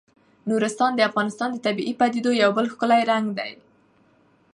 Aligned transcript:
نورستان 0.49 0.91
د 0.95 1.01
افغانستان 1.09 1.49
د 1.51 1.57
طبیعي 1.65 1.93
پدیدو 1.99 2.31
یو 2.43 2.49
بل 2.57 2.65
ښکلی 2.73 3.01
رنګ 3.11 3.25
دی. 3.37 3.51